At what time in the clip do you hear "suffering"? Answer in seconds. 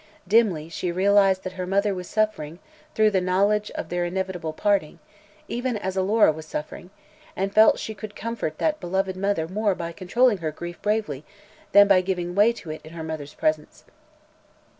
2.09-2.57, 6.47-6.89